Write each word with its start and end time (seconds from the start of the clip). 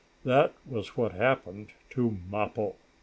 That 0.25 0.55
was 0.65 0.97
what 0.97 1.11
had 1.11 1.21
happened 1.21 1.73
to 1.91 2.17
Mappo. 2.27 2.73